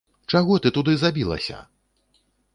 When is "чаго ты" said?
0.33-0.71